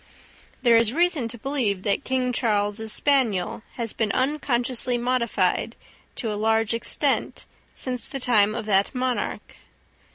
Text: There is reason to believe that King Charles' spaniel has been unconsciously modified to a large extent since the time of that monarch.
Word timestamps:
There 0.63 0.77
is 0.77 0.93
reason 0.93 1.27
to 1.27 1.37
believe 1.37 1.83
that 1.83 2.03
King 2.03 2.33
Charles' 2.33 2.91
spaniel 2.91 3.61
has 3.75 3.93
been 3.93 4.11
unconsciously 4.13 4.97
modified 4.97 5.75
to 6.15 6.33
a 6.33 6.33
large 6.33 6.73
extent 6.73 7.45
since 7.75 8.09
the 8.09 8.19
time 8.19 8.55
of 8.55 8.65
that 8.65 8.95
monarch. 8.95 9.57